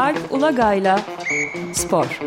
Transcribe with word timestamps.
Alp 0.00 0.32
Ulagay'la 0.32 1.00
Spor. 1.72 2.20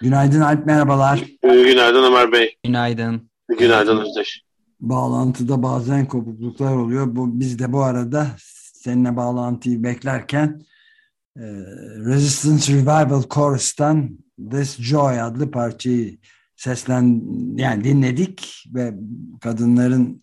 Günaydın 0.00 0.40
Alp, 0.40 0.66
merhabalar. 0.66 1.24
Günaydın 1.42 2.04
Ömer 2.04 2.32
Bey. 2.32 2.56
Günaydın. 2.64 3.30
Günaydın 3.58 4.00
Özdeş. 4.00 4.42
Bağlantıda 4.80 5.62
bazen 5.62 6.08
kopukluklar 6.08 6.76
oluyor. 6.76 7.16
Bu, 7.16 7.40
biz 7.40 7.58
de 7.58 7.72
bu 7.72 7.82
arada 7.82 8.26
seninle 8.74 9.16
bağlantıyı 9.16 9.82
beklerken 9.82 10.62
e, 11.36 11.44
Resistance 12.06 12.72
Revival 12.72 13.22
Chorus'tan 13.34 14.18
This 14.50 14.76
Joy 14.76 15.20
adlı 15.20 15.50
parçayı 15.50 16.18
seslen 16.58 17.22
yani 17.56 17.84
dinledik 17.84 18.64
ve 18.74 18.94
kadınların 19.40 20.20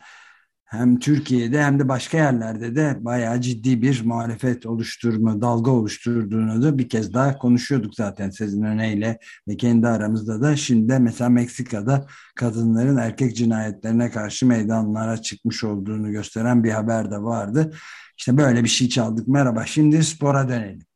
hem 0.65 0.99
Türkiye'de 0.99 1.63
hem 1.63 1.79
de 1.79 1.87
başka 1.89 2.17
yerlerde 2.17 2.75
de 2.75 2.97
bayağı 2.99 3.41
ciddi 3.41 3.81
bir 3.81 4.05
muhalefet 4.05 4.65
oluşturma, 4.65 5.41
dalga 5.41 5.71
oluşturduğunu 5.71 6.63
da 6.63 6.77
bir 6.77 6.89
kez 6.89 7.13
daha 7.13 7.37
konuşuyorduk 7.37 7.95
zaten 7.95 8.29
Sezin 8.29 8.63
Öne'yle 8.63 9.19
ve 9.47 9.57
kendi 9.57 9.87
aramızda 9.87 10.41
da. 10.41 10.55
Şimdi 10.55 10.89
de 10.89 10.99
mesela 10.99 11.29
Meksika'da 11.29 12.07
kadınların 12.35 12.97
erkek 12.97 13.35
cinayetlerine 13.35 14.11
karşı 14.11 14.45
meydanlara 14.45 15.17
çıkmış 15.17 15.63
olduğunu 15.63 16.11
gösteren 16.11 16.63
bir 16.63 16.71
haber 16.71 17.11
de 17.11 17.17
vardı. 17.17 17.73
İşte 18.17 18.37
böyle 18.37 18.63
bir 18.63 18.69
şey 18.69 18.89
çaldık. 18.89 19.27
Merhaba. 19.27 19.65
Şimdi 19.65 20.03
spora 20.03 20.49
dönelim. 20.49 20.94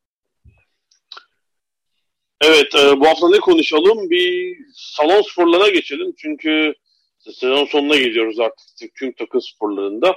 Evet, 2.41 2.75
e, 2.75 2.99
bu 2.99 3.07
hafta 3.07 3.29
ne 3.29 3.39
konuşalım? 3.39 4.09
Bir 4.09 4.57
salon 4.73 5.21
sporlarına 5.21 5.69
geçelim. 5.69 6.13
Çünkü 6.17 6.73
sezon 7.19 7.65
sonuna 7.65 7.97
geliyoruz 7.97 8.39
artık 8.39 8.95
tüm 8.95 9.11
takım 9.11 9.41
sporlarında. 9.41 10.15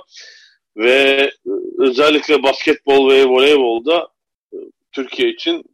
Ve 0.77 0.91
e, 1.47 1.51
özellikle 1.79 2.43
basketbol 2.43 3.11
ve 3.11 3.25
voleybolda 3.25 4.09
e, 4.53 4.57
Türkiye 4.93 5.29
için 5.29 5.65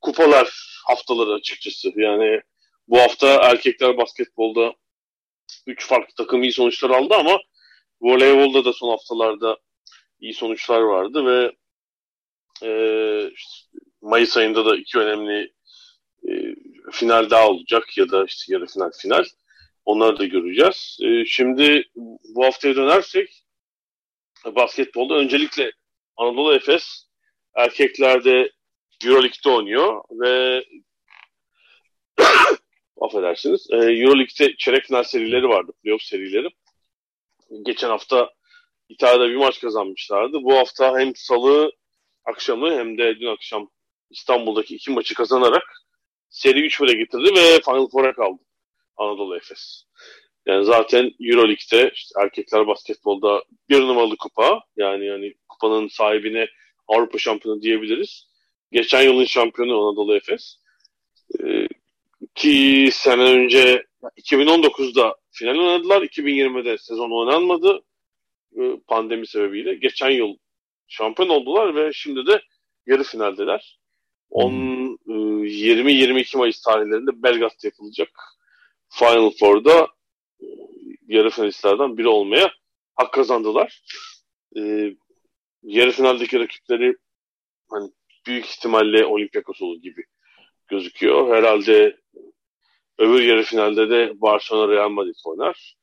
kupalar 0.00 0.78
haftaları 0.86 1.34
açıkçası. 1.34 1.92
Yani 1.96 2.40
bu 2.88 2.98
hafta 2.98 3.28
erkekler 3.28 3.96
basketbolda 3.96 4.74
3 5.66 5.86
farklı 5.86 6.14
takım 6.16 6.42
iyi 6.42 6.52
sonuçlar 6.52 6.90
aldı 6.90 7.14
ama 7.14 7.38
voleybolda 8.00 8.64
da 8.64 8.72
son 8.72 8.90
haftalarda 8.90 9.58
iyi 10.20 10.34
sonuçlar 10.34 10.80
vardı 10.80 11.26
ve 11.26 11.52
e, 12.62 12.70
Mayıs 14.02 14.36
ayında 14.36 14.64
da 14.64 14.76
iki 14.76 14.98
önemli 14.98 15.52
e, 16.28 16.30
final 16.92 17.30
daha 17.30 17.48
olacak 17.48 17.98
ya 17.98 18.10
da 18.10 18.24
işte 18.24 18.52
yarı 18.52 18.66
final 18.66 18.90
final. 19.02 19.24
Onları 19.84 20.18
da 20.18 20.24
göreceğiz. 20.24 20.98
E, 21.02 21.24
şimdi 21.24 21.88
bu 22.34 22.44
haftaya 22.44 22.76
dönersek 22.76 23.44
basketbolda 24.46 25.14
öncelikle 25.14 25.72
Anadolu 26.16 26.54
Efes 26.54 27.06
erkeklerde 27.54 28.52
Euroleague'de 29.04 29.48
oynuyor 29.48 30.02
ve 30.10 30.64
affedersiniz. 33.00 33.66
E, 33.70 33.76
Euroleague'de 33.76 34.56
çeyrek 34.58 34.84
final 34.84 35.02
serileri 35.02 35.48
vardı. 35.48 35.72
Playoff 35.82 36.02
serileri. 36.02 36.48
Geçen 37.64 37.88
hafta 37.88 38.30
İtalya'da 38.88 39.28
bir 39.28 39.36
maç 39.36 39.60
kazanmışlardı. 39.60 40.42
Bu 40.42 40.56
hafta 40.56 40.98
hem 40.98 41.12
salı 41.16 41.72
akşamı 42.28 42.70
hem 42.70 42.98
de 42.98 43.20
dün 43.20 43.26
akşam 43.26 43.70
İstanbul'daki 44.10 44.74
iki 44.74 44.90
maçı 44.90 45.14
kazanarak 45.14 45.62
seri 46.28 46.66
3 46.66 46.80
bile 46.80 46.92
getirdi 46.92 47.30
ve 47.36 47.60
Final 47.64 47.88
Four'a 47.88 48.12
kaldı 48.12 48.42
Anadolu 48.96 49.36
Efes. 49.36 49.84
Yani 50.46 50.64
zaten 50.64 51.10
Euroleague'de 51.20 51.90
işte 51.94 52.20
erkekler 52.20 52.66
basketbolda 52.66 53.42
bir 53.68 53.80
numaralı 53.80 54.16
kupa 54.16 54.60
yani 54.76 55.06
yani 55.06 55.34
kupanın 55.48 55.88
sahibine 55.88 56.48
Avrupa 56.88 57.18
şampiyonu 57.18 57.62
diyebiliriz. 57.62 58.28
Geçen 58.72 59.02
yılın 59.02 59.24
şampiyonu 59.24 59.88
Anadolu 59.88 60.16
Efes. 60.16 60.56
Ee, 61.40 61.68
iki 62.20 62.88
sene 62.92 63.22
önce 63.22 63.86
2019'da 64.16 65.16
final 65.30 65.58
oynadılar. 65.58 66.02
2020'de 66.02 66.78
sezon 66.78 67.10
oynanmadı 67.10 67.82
ee, 68.58 68.76
pandemi 68.86 69.26
sebebiyle. 69.26 69.74
Geçen 69.74 70.10
yıl 70.10 70.36
şampiyon 70.88 71.28
oldular 71.28 71.74
ve 71.74 71.92
şimdi 71.92 72.26
de 72.26 72.42
yarı 72.86 73.02
finaldeler. 73.02 73.78
20-22 74.30 76.36
e, 76.36 76.38
Mayıs 76.38 76.62
tarihlerinde 76.62 77.22
Belgrad'da 77.22 77.54
yapılacak 77.62 78.08
Final 78.90 79.30
Four'da 79.30 79.88
e, 80.40 80.46
yarı 81.08 81.30
finalistlerden 81.30 81.98
biri 81.98 82.08
olmaya 82.08 82.52
hak 82.98 83.12
kazandılar. 83.12 83.82
Ee, 84.56 84.94
yarı 85.62 85.90
finaldeki 85.90 86.40
rakipleri 86.40 86.96
hani 87.70 87.90
büyük 88.26 88.46
ihtimalle 88.46 89.06
Olympiakos 89.06 89.62
olur 89.62 89.82
gibi 89.82 90.04
gözüküyor. 90.68 91.36
Herhalde 91.36 91.96
öbür 92.98 93.22
yarı 93.22 93.42
finalde 93.42 93.90
de 93.90 94.20
Barcelona 94.20 94.72
Real 94.72 94.88
Madrid 94.88 95.14
oynar. 95.24 95.76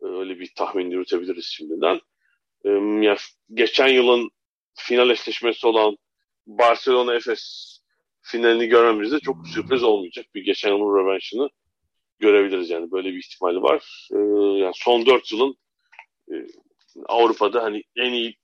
Öyle 0.00 0.40
bir 0.40 0.52
tahmin 0.56 0.90
yürütebiliriz 0.90 1.44
şimdiden. 1.44 2.00
Ee, 2.64 2.70
yani 3.06 3.18
geçen 3.54 3.88
yılın 3.88 4.30
final 4.74 5.10
eşleşmesi 5.10 5.66
olan 5.66 5.96
Barcelona 6.46 7.14
Efes 7.14 7.74
finalini 8.22 8.66
görmemiz 8.66 9.12
de 9.12 9.20
çok 9.20 9.48
sürpriz 9.48 9.82
olmayacak. 9.82 10.26
Bir 10.34 10.44
geçen 10.44 10.68
yılın 10.68 10.96
rövanşını 10.96 11.48
görebiliriz 12.18 12.70
yani 12.70 12.90
böyle 12.90 13.08
bir 13.08 13.18
ihtimali 13.18 13.62
var. 13.62 14.08
Ee, 14.12 14.18
yani 14.58 14.72
son 14.74 15.06
4 15.06 15.32
yılın 15.32 15.56
e, 16.32 16.34
Avrupa'da 17.06 17.62
hani 17.62 17.82
en 17.96 18.12
iyi 18.12 18.36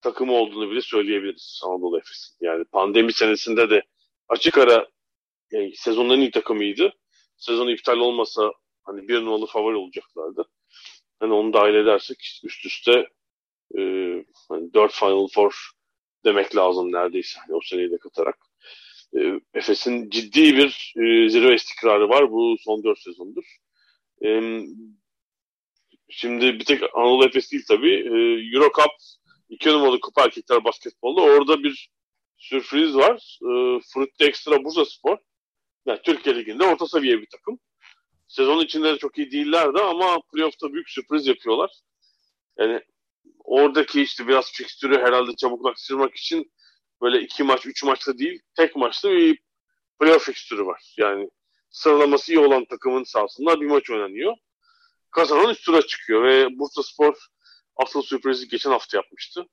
takımı 0.00 0.32
olduğunu 0.32 0.70
bile 0.70 0.80
söyleyebiliriz 0.80 1.60
Anadolu 1.64 1.98
Efes'in. 1.98 2.36
Yani 2.40 2.64
pandemi 2.64 3.12
senesinde 3.12 3.70
de 3.70 3.82
açık 4.28 4.58
ara 4.58 4.88
yani 5.52 5.72
sezonun 5.76 6.16
en 6.16 6.20
iyi 6.20 6.30
takımıydı. 6.30 6.92
Sezon 7.36 7.68
iptal 7.68 7.98
olmasa 7.98 8.52
hani 8.82 9.08
bir 9.08 9.20
numaralı 9.20 9.46
favori 9.46 9.76
olacaklardı. 9.76 10.44
Hani 11.20 11.32
onu 11.32 11.52
dahil 11.52 11.74
edersek 11.74 12.40
üst 12.44 12.66
üste 12.66 13.08
e, 13.78 13.80
hani 14.48 14.74
4 14.74 14.92
Final 14.92 15.28
Four 15.34 15.70
demek 16.24 16.56
lazım 16.56 16.92
neredeyse 16.92 17.40
hani 17.40 17.56
o 17.56 17.60
seneyi 17.64 17.90
de 17.90 17.98
katarak. 17.98 18.38
E, 19.16 19.40
Efes'in 19.54 20.10
ciddi 20.10 20.56
bir 20.56 20.94
e, 20.96 21.28
zirve 21.28 21.54
istikrarı 21.54 22.08
var 22.08 22.30
bu 22.30 22.56
son 22.60 22.84
4 22.84 22.98
sezondur. 22.98 23.56
E, 24.24 24.60
şimdi 26.08 26.58
bir 26.58 26.64
tek 26.64 26.82
Anadolu 26.94 27.26
Efes 27.26 27.52
değil 27.52 27.64
tabii. 27.68 27.94
E, 27.94 28.16
Euro 28.54 28.72
Cup 28.72 28.92
2 29.48 29.68
numaralı 29.68 30.00
kupa 30.00 30.24
erkekler 30.24 30.64
basketbolda. 30.64 31.20
Orada 31.20 31.62
bir 31.62 31.90
sürpriz 32.36 32.96
var. 32.96 33.38
E, 33.42 33.80
Frutti 33.94 34.24
Extra 34.24 34.64
Bursa 34.64 34.84
Spor. 34.84 35.18
Yani 35.86 36.00
Türkiye 36.04 36.36
Ligi'nde 36.36 36.64
orta 36.64 36.86
seviye 36.86 37.20
bir 37.20 37.28
takım. 37.32 37.58
Sezon 38.28 38.64
içinde 38.64 38.92
de 38.92 38.98
çok 38.98 39.18
iyi 39.18 39.30
değillerdi 39.30 39.78
ama 39.78 40.20
playoff'ta 40.32 40.72
büyük 40.72 40.90
sürpriz 40.90 41.26
yapıyorlar. 41.26 41.70
Yani 42.58 42.82
oradaki 43.44 44.02
işte 44.02 44.28
biraz 44.28 44.52
fikstürü 44.52 44.98
herhalde 44.98 45.36
çabuklaştırmak 45.36 46.16
için 46.16 46.52
böyle 47.02 47.20
iki 47.20 47.42
maç, 47.42 47.66
üç 47.66 47.84
maçta 47.84 48.18
değil, 48.18 48.40
tek 48.56 48.76
maçta 48.76 49.10
bir 49.10 49.38
playoff 50.00 50.24
fikstürü 50.24 50.66
var. 50.66 50.94
Yani 50.96 51.30
sıralaması 51.70 52.32
iyi 52.32 52.38
olan 52.38 52.64
takımın 52.64 53.04
sahasında 53.04 53.60
bir 53.60 53.66
maç 53.66 53.90
oynanıyor. 53.90 54.34
Kazanan 55.10 55.50
üst 55.50 55.64
tura 55.64 55.82
çıkıyor 55.82 56.22
ve 56.22 56.58
Bursa 56.58 56.82
Spor 56.82 57.14
asıl 57.76 58.02
sürprizi 58.02 58.48
geçen 58.48 58.70
hafta 58.70 58.96
yapmıştı. 58.96 59.46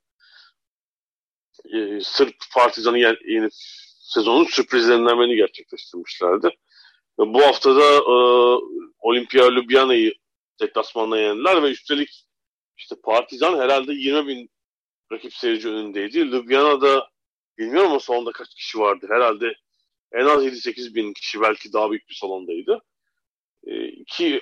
Ee, 1.73 1.99
Sırp 2.01 2.35
Partizan'ı 2.53 2.99
yeni 2.99 3.49
sezonun 3.99 4.45
sürprizlerinden 4.45 5.19
birini 5.19 5.35
gerçekleştirmişlerdi. 5.35 6.47
Ve 7.19 7.33
bu 7.33 7.41
haftada 7.41 7.95
e, 7.95 8.15
Olimpia 8.99 9.51
Ljubljana'yı 9.51 10.13
deplasmanla 10.61 11.19
yendiler 11.19 11.63
ve 11.63 11.71
üstelik 11.71 12.25
işte 12.77 12.95
Partizan 13.03 13.59
herhalde 13.59 13.93
20 13.93 14.27
bin 14.27 14.49
rakip 15.11 15.33
seyirci 15.33 15.69
önündeydi. 15.69 16.31
Ljubljana'da 16.31 17.09
bilmiyorum 17.57 17.91
ama 17.91 17.99
salonda 17.99 18.31
kaç 18.31 18.55
kişi 18.55 18.79
vardı. 18.79 19.07
Herhalde 19.09 19.53
en 20.11 20.25
az 20.25 20.45
7-8 20.45 20.95
bin 20.95 21.13
kişi 21.13 21.41
belki 21.41 21.73
daha 21.73 21.91
büyük 21.91 22.09
bir 22.09 22.13
salondaydı. 22.13 22.81
E, 23.67 23.87
iki 23.87 24.41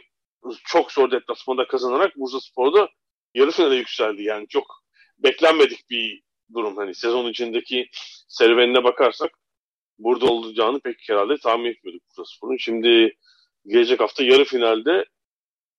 çok 0.65 0.91
zor 0.91 1.11
deplasmanda 1.11 1.67
kazanarak 1.67 2.15
Bursa 2.17 2.39
Spor'da 2.39 2.89
yarı 3.33 3.51
finale 3.51 3.75
yükseldi. 3.75 4.23
Yani 4.23 4.47
çok 4.47 4.83
beklenmedik 5.17 5.89
bir 5.89 6.21
durum. 6.53 6.77
Hani 6.77 6.95
sezon 6.95 7.29
içindeki 7.29 7.89
serüvenine 8.27 8.83
bakarsak 8.83 9.31
burada 9.97 10.25
olacağını 10.25 10.79
pek 10.79 11.09
herhalde 11.09 11.37
tahmin 11.37 11.69
etmiyorduk 11.71 12.03
Bursa 12.09 12.35
Spor'un. 12.35 12.57
Şimdi 12.57 13.17
gelecek 13.67 13.99
hafta 13.99 14.23
yarı 14.23 14.43
finalde 14.43 15.05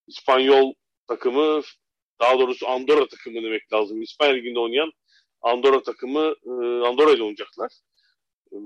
İspanyol 0.06 0.74
takımı 1.08 1.62
daha 2.20 2.38
doğrusu 2.38 2.68
Andorra 2.68 3.08
takımı 3.08 3.42
demek 3.42 3.72
lazım. 3.72 4.02
İspanya 4.02 4.32
Ligi'nde 4.32 4.58
oynayan 4.58 4.92
Andorra 5.42 5.82
takımı 5.82 6.34
e, 6.46 6.50
Andorra 6.86 7.10
oynayacaklar. 7.10 7.72
E, 8.52 8.56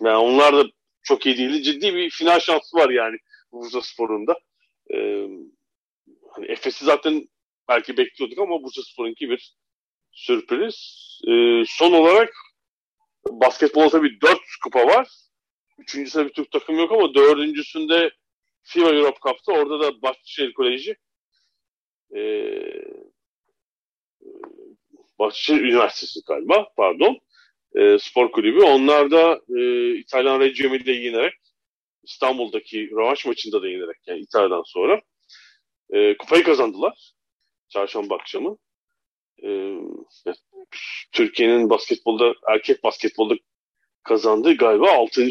yani 0.00 0.16
onlar 0.16 0.56
da 0.56 0.64
çok 1.02 1.26
iyi 1.26 1.38
değil. 1.38 1.62
Ciddi 1.62 1.94
bir 1.94 2.10
final 2.10 2.40
şansı 2.40 2.76
var 2.76 2.90
yani 2.90 3.16
Bursa 3.52 3.82
Spor'un 3.82 4.26
da. 4.26 4.38
E, 4.94 4.96
hani 6.30 6.46
Efes'i 6.46 6.84
zaten 6.84 7.28
belki 7.68 7.96
bekliyorduk 7.96 8.38
ama 8.38 8.62
Bursa 8.62 8.82
Spor'unki 8.82 9.30
bir 9.30 9.56
sürpriz. 10.12 11.06
E, 11.28 11.62
son 11.66 11.92
olarak 11.92 12.34
basketbolda 13.30 13.88
tabii 13.88 14.20
dört 14.20 14.40
kupa 14.64 14.86
var. 14.86 15.08
Üçüncüsünde 15.78 16.26
bir 16.28 16.32
Türk 16.32 16.50
takım 16.50 16.78
yok 16.78 16.92
ama 16.92 17.14
dördüncüsünde 17.14 18.10
FIBA 18.62 18.92
Europe 18.92 19.18
Cup'ta 19.22 19.52
orada 19.52 19.80
da 19.80 20.02
Bahçeşehir 20.02 20.54
Koleji 20.54 20.96
e, 22.14 22.20
Bahçeşehir 25.18 25.60
Üniversitesi 25.60 26.20
galiba 26.26 26.68
pardon 26.76 27.18
e, 27.74 27.98
spor 27.98 28.32
kulübü. 28.32 28.62
Onlar 28.62 29.10
da 29.10 29.40
e, 29.56 29.90
İtalyan 29.94 30.40
Reggio 30.40 30.66
Emilia'yı 30.66 31.00
yenerek 31.00 31.34
İstanbul'daki 32.02 32.90
rövanş 32.90 33.26
maçında 33.26 33.62
da 33.62 33.68
yenerek 33.68 33.96
yani 34.06 34.20
İtalya'dan 34.20 34.62
sonra 34.66 35.00
e, 35.90 36.16
kupayı 36.16 36.44
kazandılar. 36.44 37.12
Çarşamba 37.68 38.14
akşamı. 38.14 38.56
E, 39.42 39.76
Türkiye'nin 41.12 41.70
basketbolda 41.70 42.34
erkek 42.48 42.84
basketbolda 42.84 43.34
kazandığı 44.02 44.56
galiba 44.56 44.92
6. 44.92 45.28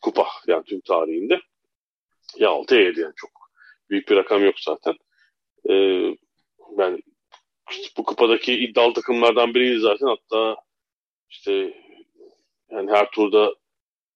kupa 0.00 0.26
yani 0.46 0.64
tüm 0.64 0.80
tarihinde. 0.80 1.40
Ya 2.36 2.50
6 2.50 2.74
ya 2.74 2.80
7 2.80 3.00
yani 3.00 3.12
çok 3.16 3.30
büyük 3.90 4.08
bir 4.08 4.16
rakam 4.16 4.44
yok 4.44 4.60
zaten. 4.60 4.94
E, 5.68 5.74
yani 6.78 7.02
işte 7.70 7.88
bu 7.96 8.04
kupadaki 8.04 8.54
iddialı 8.54 8.92
takımlardan 8.92 9.54
biriydi 9.54 9.80
zaten 9.80 10.06
hatta 10.06 10.56
işte 11.30 11.74
yani 12.70 12.90
her 12.90 13.10
turda 13.10 13.54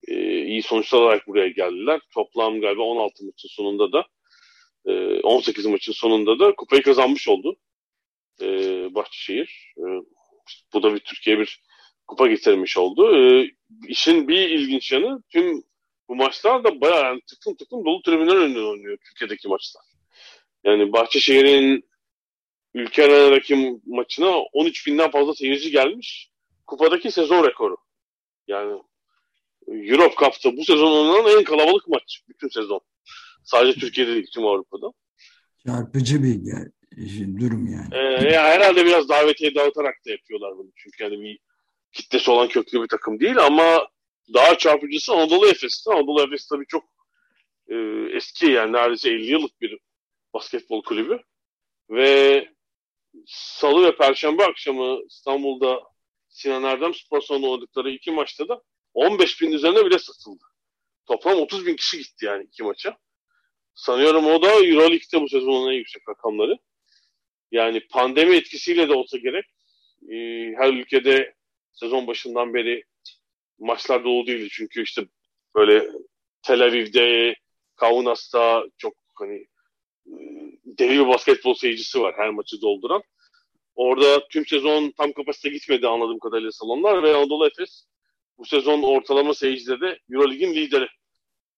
e, 0.08 0.44
iyi 0.44 0.62
sonuçlar 0.62 0.98
olarak 0.98 1.28
buraya 1.28 1.48
geldiler. 1.48 2.00
Toplam 2.14 2.60
galiba 2.60 2.82
16 2.82 3.24
maçın 3.24 3.48
sonunda 3.48 3.92
da 3.92 4.06
e, 4.86 5.20
18 5.20 5.66
maçın 5.66 5.92
sonunda 5.92 6.38
da 6.38 6.54
kupayı 6.54 6.82
kazanmış 6.82 7.28
oldu 7.28 7.56
e, 8.40 8.46
Bahçeşehir. 8.94 9.74
E, 9.78 9.82
bu 10.72 10.82
da 10.82 10.94
bir 10.94 11.00
Türkiye 11.00 11.38
bir 11.38 11.62
kupa 12.06 12.26
getirmiş 12.26 12.76
oldu. 12.76 13.16
E, 13.16 13.50
işin 13.88 14.28
bir 14.28 14.50
ilginç 14.50 14.92
yanı 14.92 15.22
tüm 15.32 15.62
bu 16.08 16.16
maçlar 16.16 16.64
da 16.64 16.80
bayağı 16.80 17.02
yani 17.02 17.20
tıklım 17.26 17.56
tıklım 17.56 17.84
dolu 17.84 18.02
tribünler 18.02 18.36
önünde 18.36 18.60
oynuyor 18.60 18.98
Türkiye'deki 19.08 19.48
maçlar. 19.48 19.91
Yani 20.64 20.92
Bahçeşehir'in 20.92 21.84
ülke 22.74 23.04
arenadaki 23.04 23.80
maçına 23.86 24.38
13 24.38 24.86
binden 24.86 25.10
fazla 25.10 25.34
seyirci 25.34 25.70
gelmiş. 25.70 26.30
Kupadaki 26.66 27.10
sezon 27.10 27.44
rekoru. 27.44 27.76
Yani 28.46 28.82
Europe 29.68 30.14
Cup'ta 30.18 30.56
bu 30.56 30.64
sezon 30.64 30.92
oynanan 30.92 31.38
en 31.38 31.44
kalabalık 31.44 31.88
maç 31.88 32.22
bütün 32.28 32.48
sezon. 32.48 32.80
Sadece 33.44 33.80
Türkiye'de 33.80 34.14
değil 34.14 34.26
tüm 34.34 34.46
Avrupa'da. 34.46 34.92
Çarpıcı 35.66 36.22
bir 36.22 37.40
durum 37.40 37.66
yani. 37.66 37.88
Ee, 37.92 38.32
ya 38.32 38.44
herhalde 38.44 38.86
biraz 38.86 39.08
davetiye 39.08 39.54
dağıtarak 39.54 39.94
da 40.06 40.10
yapıyorlar 40.10 40.58
bunu. 40.58 40.70
Çünkü 40.76 41.04
yani 41.04 41.20
bir 41.20 41.38
kitlesi 41.92 42.30
olan 42.30 42.48
köklü 42.48 42.82
bir 42.82 42.88
takım 42.88 43.20
değil 43.20 43.38
ama 43.38 43.88
daha 44.34 44.58
çarpıcısı 44.58 45.12
Anadolu 45.12 45.48
Efes'ti. 45.48 45.90
Anadolu 45.90 46.22
Efes 46.22 46.48
tabii 46.48 46.66
çok 46.68 46.84
e, 47.68 47.76
eski 48.16 48.46
yani 48.46 48.72
neredeyse 48.72 49.10
50 49.10 49.30
yıllık 49.30 49.60
bir 49.60 49.78
basketbol 50.34 50.82
kulübü. 50.82 51.22
Ve 51.90 52.48
Salı 53.26 53.86
ve 53.86 53.96
Perşembe 53.96 54.44
akşamı 54.44 55.00
İstanbul'da 55.06 55.80
Sinan 56.28 56.64
Erdem 56.64 56.94
Spor 56.94 57.20
Salonu'nda 57.20 57.50
oynadıkları 57.50 57.90
iki 57.90 58.10
maçta 58.10 58.48
da 58.48 58.62
15 58.94 59.40
bin 59.42 59.52
üzerine 59.52 59.86
bile 59.86 59.98
satıldı. 59.98 60.44
Toplam 61.06 61.38
30 61.40 61.66
bin 61.66 61.76
kişi 61.76 61.98
gitti 61.98 62.24
yani 62.24 62.44
iki 62.44 62.62
maça. 62.62 62.98
Sanıyorum 63.74 64.26
o 64.26 64.42
da 64.42 64.52
Euroleague'de 64.52 65.20
bu 65.20 65.28
sezonun 65.28 65.72
en 65.72 65.76
yüksek 65.76 66.08
rakamları. 66.08 66.58
Yani 67.52 67.86
pandemi 67.86 68.36
etkisiyle 68.36 68.88
de 68.88 68.92
olsa 68.92 69.18
gerek 69.18 69.44
e, 70.10 70.16
her 70.58 70.72
ülkede 70.72 71.34
sezon 71.72 72.06
başından 72.06 72.54
beri 72.54 72.84
maçlar 73.58 74.04
dolu 74.04 74.26
değildi. 74.26 74.48
Çünkü 74.52 74.82
işte 74.82 75.02
böyle 75.54 75.88
Tel 76.42 76.60
Aviv'de, 76.64 77.36
Kaunas'ta 77.76 78.64
çok 78.78 78.94
hani 79.14 79.46
deli 80.64 80.90
bir 80.90 81.08
basketbol 81.08 81.54
seyircisi 81.54 82.00
var 82.00 82.14
her 82.16 82.30
maçı 82.30 82.62
dolduran. 82.62 83.02
Orada 83.74 84.28
tüm 84.28 84.46
sezon 84.46 84.90
tam 84.90 85.12
kapasite 85.12 85.48
gitmedi 85.48 85.88
anladığım 85.88 86.18
kadarıyla 86.18 86.52
salonlar 86.52 87.02
ve 87.02 87.16
Anadolu 87.16 87.46
Efes 87.46 87.84
bu 88.38 88.44
sezon 88.44 88.82
ortalama 88.82 89.34
seyircide 89.34 89.80
de 89.80 89.98
Eurolig'in 90.10 90.54
lideri. 90.54 90.88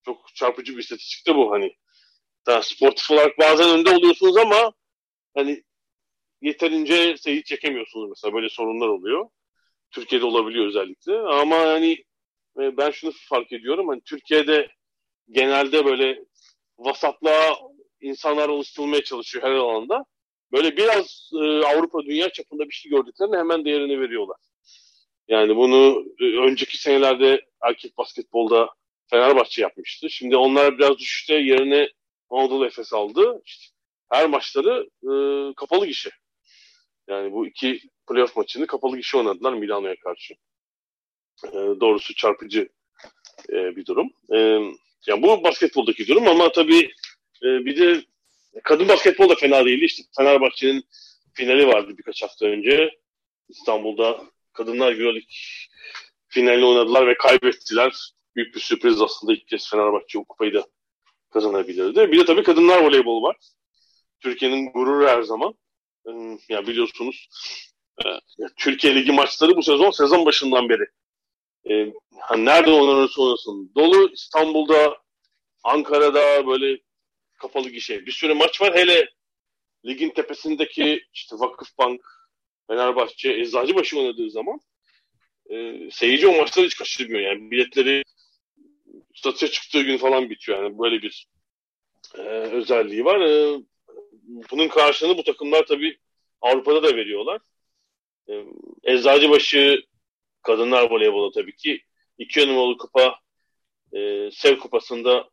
Çok 0.05 0.35
çarpıcı 0.35 0.73
bir 0.73 0.83
istatistikte 0.83 1.35
bu 1.35 1.51
hani. 1.51 1.77
Daha 2.47 2.63
sportif 2.63 3.11
olarak 3.11 3.39
bazen 3.39 3.79
önde 3.79 3.91
oluyorsunuz 3.91 4.37
ama 4.37 4.73
hani 5.35 5.63
yeterince 6.43 7.17
seyirci 7.17 7.45
çekemiyorsunuz 7.45 8.09
mesela 8.09 8.35
böyle 8.35 8.49
sorunlar 8.49 8.89
oluyor. 8.89 9.29
Türkiye'de 9.91 10.25
olabiliyor 10.25 10.67
özellikle 10.67 11.19
ama 11.19 11.57
hani 11.57 12.05
e, 12.61 12.77
ben 12.77 12.91
şunu 12.91 13.13
fark 13.29 13.53
ediyorum 13.53 13.89
hani 13.89 14.01
Türkiye'de 14.01 14.69
genelde 15.31 15.85
böyle 15.85 16.25
vasatlığa 16.79 17.57
insanlar 18.05 18.49
oluşturulmaya 18.49 19.05
çalışıyor 19.05 19.45
her 19.45 19.51
alanda. 19.51 20.05
Böyle 20.53 20.77
biraz 20.77 21.31
e, 21.35 21.67
Avrupa 21.67 22.03
dünya 22.03 22.31
çapında 22.31 22.65
bir 22.69 22.75
şey 22.75 22.91
gördüklerinde 22.91 23.37
hemen 23.37 23.65
değerini 23.65 24.01
veriyorlar. 24.01 24.37
Yani 25.29 25.57
bunu 25.57 26.05
e, 26.21 26.25
önceki 26.25 26.77
senelerde 26.77 27.41
erkek 27.63 27.99
basketbolda 27.99 28.69
Fenerbahçe 29.11 29.63
yapmıştı. 29.63 30.11
Şimdi 30.11 30.37
onlar 30.37 30.79
biraz 30.79 30.99
düşüşte 30.99 31.35
yerine 31.35 31.89
Anadolu 32.31 32.67
Efes 32.67 32.93
aldı. 32.93 33.43
İşte 33.45 33.67
her 34.11 34.29
maçları 34.29 34.91
e, 35.03 35.13
kapalı 35.55 35.87
gişe. 35.87 36.11
Yani 37.09 37.33
bu 37.33 37.47
iki 37.47 37.81
playoff 38.09 38.37
maçını 38.37 38.67
kapalı 38.67 38.97
gişe 38.97 39.17
oynadılar 39.19 39.53
Milano'ya 39.53 39.97
karşı. 39.97 40.35
E, 41.45 41.81
doğrusu 41.81 42.15
çarpıcı 42.15 42.69
e, 43.51 43.77
bir 43.77 43.87
durum. 43.87 44.11
E, 44.33 44.39
yani 45.07 45.23
bu 45.23 45.45
basketboldaki 45.45 46.09
durum 46.09 46.29
ama 46.29 46.53
tabii 46.53 46.91
e, 47.43 47.65
bir 47.65 47.77
de 47.77 48.05
kadın 48.65 48.89
basketbol 48.89 49.29
da 49.29 49.35
fena 49.35 49.65
değildi. 49.65 49.85
İşte 49.85 50.03
Fenerbahçe'nin 50.17 50.85
finali 51.33 51.67
vardı 51.67 51.95
birkaç 51.99 52.23
hafta 52.23 52.47
önce. 52.47 52.91
İstanbul'da 53.49 54.21
Kadınlar 54.53 54.93
Euroleague 54.93 55.29
finalini 56.29 56.67
oynadılar 56.67 57.07
ve 57.07 57.17
kaybettiler. 57.17 57.95
Büyük 58.37 58.55
bir 58.55 58.61
sürpriz 58.61 59.03
aslında 59.03 59.33
ilk 59.33 59.49
kez 59.49 59.71
Fenerbahçe 59.71 60.19
o 60.19 60.25
kupayı 60.25 60.55
da 60.55 60.67
kazanabilirdi. 61.31 62.13
Bir 62.13 62.19
de 62.19 62.25
tabii 62.25 62.43
kadınlar 62.43 62.83
voleybol 62.83 63.23
var. 63.23 63.37
Türkiye'nin 64.21 64.73
gururu 64.73 65.09
her 65.09 65.23
zaman. 65.23 65.55
Hmm, 66.05 66.39
ya 66.49 66.67
biliyorsunuz 66.67 67.29
e, 68.05 68.09
Türkiye 68.57 68.95
Ligi 68.95 69.13
maçları 69.13 69.57
bu 69.57 69.63
sezon 69.63 69.91
sezon 69.91 70.27
başından 70.27 70.69
beri 70.69 70.85
e, 71.71 71.93
hani 72.21 72.45
nerede 72.45 72.71
oynanırsa 72.71 73.23
oynasın. 73.23 73.73
Dolu 73.75 74.11
İstanbul'da, 74.13 74.99
Ankara'da 75.63 76.47
böyle 76.47 76.79
kapalı 77.45 77.71
gişe. 77.71 78.07
Bir 78.07 78.13
sürü 78.13 78.35
maç 78.35 78.61
var. 78.61 78.75
Hele 78.75 79.09
ligin 79.87 80.11
tepesindeki 80.11 81.05
işte 81.13 81.37
Vakıfbank, 81.39 82.01
Fenerbahçe, 82.67 83.33
Eczacıbaşı 83.33 83.99
oynadığı 83.99 84.31
zaman 84.31 84.61
e, 85.51 85.89
seyirci 85.91 86.27
o 86.27 86.37
maçları 86.37 86.67
hiç 86.67 86.77
kaçırmıyor. 86.77 87.21
Yani 87.21 87.51
biletleri 87.51 88.03
satışa 89.15 89.49
çıktığı 89.49 89.83
gün 89.83 89.97
falan 89.97 90.31
bitiyor. 90.31 90.63
Yani 90.63 90.79
böyle 90.79 91.03
bir 91.03 91.27
e, 92.15 92.21
özelliği 92.29 93.05
var. 93.05 93.21
E, 93.21 93.61
bunun 94.51 94.69
karşılığını 94.69 95.19
bu 95.19 95.25
takımlar 95.25 95.67
tabii 95.67 95.99
Avrupa'da 96.41 96.83
da 96.83 96.97
veriyorlar. 96.97 97.41
E, 98.29 98.45
Eczacıbaşı 98.85 99.83
kadınlar 100.43 100.91
voleybolu 100.91 101.33
tabii 101.33 101.57
ki 101.57 101.83
iki 102.19 102.49
numaralı 102.49 102.77
kupa 102.77 103.19
e, 103.93 104.31
Sev 104.33 104.59
Kupası'nda 104.59 105.29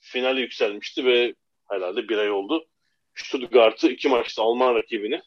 finale 0.00 0.40
yükselmişti 0.40 1.04
ve 1.04 1.34
herhalde 1.70 2.08
bir 2.08 2.18
ay 2.18 2.30
oldu. 2.30 2.66
Stuttgart'ı 3.14 3.88
iki 3.88 4.08
maçta 4.08 4.42
Alman 4.42 4.74
rakibini 4.74 5.22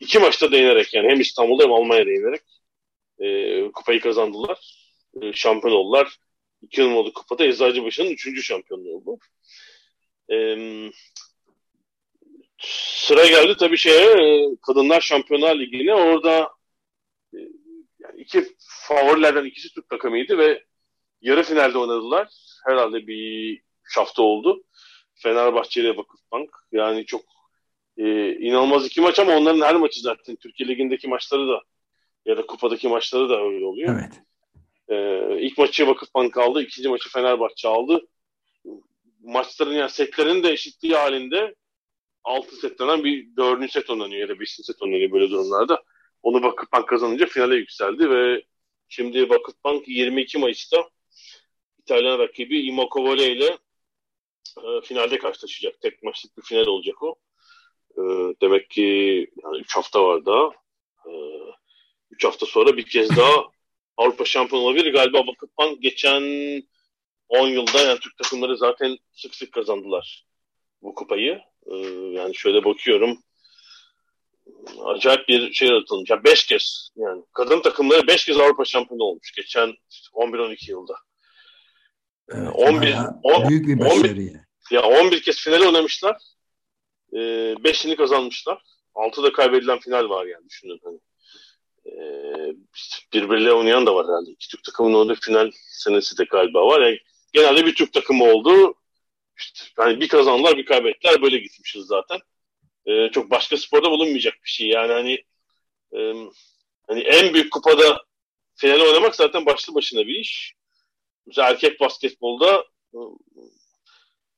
iki 0.00 0.18
maçta 0.18 0.52
değinerek 0.52 0.94
yani 0.94 1.08
hem 1.08 1.20
İstanbul'da 1.20 1.64
hem 1.64 1.72
Almanya'da 1.72 2.06
değinerek 2.06 2.42
e, 3.18 3.72
kupayı 3.72 4.00
kazandılar. 4.00 4.58
E, 5.22 5.32
şampiyon 5.32 5.74
oldular. 5.74 6.18
İki 6.62 6.82
numaralı 6.82 7.12
kupada 7.12 7.44
Eczacıbaşı'nın 7.44 8.10
üçüncü 8.10 8.42
şampiyonluğu 8.42 9.04
bu. 9.06 9.18
E, 10.32 10.56
sıra 13.06 13.26
geldi 13.26 13.56
tabii 13.58 13.76
şeye 13.76 14.06
e, 14.06 14.56
Kadınlar 14.66 15.00
Şampiyonlar 15.00 15.58
Ligi'ne. 15.58 15.94
Orada 15.94 16.48
e, 17.34 17.38
yani 17.98 18.20
iki 18.20 18.44
favorilerden 18.58 19.44
ikisi 19.44 19.74
Türk 19.74 19.88
takımıydı 19.88 20.38
ve 20.38 20.64
yarı 21.20 21.42
finalde 21.42 21.78
oynadılar. 21.78 22.28
Herhalde 22.66 23.06
bir 23.06 23.60
hafta 23.94 24.22
oldu. 24.22 24.64
Fenerbahçe 25.14 25.80
ile 25.80 25.96
Vakıfbank. 25.96 26.50
Yani 26.72 27.06
çok 27.06 27.24
e, 27.96 28.32
inanılmaz 28.32 28.86
iki 28.86 29.00
maç 29.00 29.18
ama 29.18 29.36
onların 29.36 29.60
her 29.60 29.76
maçı 29.76 30.00
zaten 30.00 30.36
Türkiye 30.36 30.68
Ligi'ndeki 30.68 31.08
maçları 31.08 31.48
da 31.48 31.62
ya 32.26 32.36
da 32.36 32.46
kupadaki 32.46 32.88
maçları 32.88 33.28
da 33.28 33.40
öyle 33.40 33.64
oluyor. 33.64 34.00
Evet. 34.00 34.22
E, 34.88 35.40
ilk 35.40 35.58
maçı 35.58 35.86
Vakıfbank 35.86 36.38
aldı, 36.38 36.62
ikinci 36.62 36.88
maçı 36.88 37.08
Fenerbahçe 37.08 37.68
aldı. 37.68 38.06
Maçların 39.22 39.74
yani 39.74 39.90
setlerin 39.90 40.42
de 40.42 40.50
eşitliği 40.50 40.94
halinde 40.94 41.54
6 42.24 42.56
setlenen 42.56 43.04
bir 43.04 43.36
4. 43.36 43.72
set 43.72 43.90
oynanıyor 43.90 44.20
ya 44.20 44.36
da 44.36 44.40
5. 44.40 44.50
set 44.50 44.82
oynanıyor 44.82 45.12
böyle 45.12 45.30
durumlarda. 45.30 45.82
Onu 46.22 46.42
Vakıfbank 46.42 46.88
kazanınca 46.88 47.26
finale 47.26 47.54
yükseldi 47.54 48.10
ve 48.10 48.42
şimdi 48.88 49.30
Vakıfbank 49.30 49.88
22 49.88 50.38
Mayıs'ta 50.38 50.88
İtalyan 51.78 52.18
rakibi 52.18 52.60
Immokovale 52.60 53.32
ile 53.32 53.58
e, 54.58 54.80
finalde 54.80 55.18
karşılaşacak. 55.18 55.80
Tek 55.80 56.02
maçlık 56.02 56.36
bir 56.36 56.42
final 56.42 56.66
olacak 56.66 57.02
o. 57.02 57.14
E, 57.96 58.02
demek 58.42 58.70
ki 58.70 58.82
yani 59.44 59.58
3 59.58 59.76
hafta 59.76 60.04
var 60.04 60.26
daha. 60.26 60.50
3 62.10 62.24
e, 62.24 62.28
hafta 62.28 62.46
sonra 62.46 62.76
bir 62.76 62.86
kez 62.86 63.16
daha 63.16 63.32
Avrupa 63.96 64.24
şampiyonu 64.24 64.64
olabilir. 64.64 64.92
Galiba 64.92 65.26
Vakıfbank 65.26 65.82
geçen 65.82 66.22
10 67.28 67.48
yılda 67.48 67.80
yani 67.80 67.98
Türk 68.00 68.16
takımları 68.16 68.56
zaten 68.56 68.98
sık 69.12 69.34
sık 69.34 69.52
kazandılar 69.52 70.26
bu 70.82 70.94
kupayı. 70.94 71.40
Ee, 71.66 71.76
yani 72.12 72.34
şöyle 72.34 72.64
bakıyorum 72.64 73.18
acayip 74.84 75.28
bir 75.28 75.52
şey 75.52 75.68
yaratılmış. 75.68 76.10
Yani 76.10 76.24
beş 76.24 76.46
kez 76.46 76.88
yani 76.96 77.22
kadın 77.32 77.62
takımları 77.62 78.06
beş 78.06 78.24
kez 78.24 78.38
Avrupa 78.38 78.64
şampiyonu 78.64 79.02
olmuş 79.02 79.32
geçen 79.32 79.74
11-12 80.12 80.70
yılda. 80.70 80.94
Evet, 82.32 82.50
11 82.54 82.94
on, 83.22 83.48
büyük 83.48 83.68
bir 83.68 83.80
başarı 83.80 83.98
11, 83.98 84.32
ya 84.70 84.82
11 84.82 85.22
kez 85.22 85.36
final 85.36 85.66
oynamışlar. 85.66 86.16
Ee, 87.12 87.54
beşini 87.64 87.96
kazanmışlar. 87.96 88.62
Altıda 88.94 89.32
kaybedilen 89.32 89.78
final 89.78 90.08
var 90.08 90.26
yani 90.26 90.48
düşünün 90.48 90.80
hani. 90.84 90.98
Ee, 91.86 92.54
birbirleriyle 93.12 93.52
oynayan 93.52 93.86
da 93.86 93.94
var 93.94 94.06
herhalde. 94.06 94.30
İki 94.30 94.48
Türk 94.48 94.64
takımının 94.64 94.94
orada 94.94 95.14
final 95.14 95.50
senesi 95.68 96.18
de 96.18 96.24
galiba 96.24 96.66
var. 96.66 96.80
Yani 96.80 96.98
genelde 97.32 97.66
bir 97.66 97.74
Türk 97.74 97.92
takımı 97.92 98.24
oldu. 98.24 98.74
İşte, 99.38 99.64
yani 99.78 100.00
bir 100.00 100.08
kazandılar 100.08 100.56
bir 100.56 100.66
kaybettiler 100.66 101.22
böyle 101.22 101.38
gitmişiz 101.38 101.86
zaten. 101.86 102.18
Ee, 102.86 103.10
çok 103.12 103.30
başka 103.30 103.56
sporda 103.56 103.90
bulunmayacak 103.90 104.34
bir 104.44 104.50
şey. 104.50 104.68
Yani 104.68 104.92
hani 104.92 105.12
e, 105.92 105.98
hani 106.88 107.00
en 107.00 107.34
büyük 107.34 107.52
kupada 107.52 108.04
final 108.56 108.80
oynamak 108.80 109.14
zaten 109.14 109.46
başlı 109.46 109.74
başına 109.74 110.00
bir 110.00 110.14
iş. 110.14 110.54
Mesela 111.26 111.50
erkek 111.50 111.80
basketbolda 111.80 112.64
e, 112.94 112.98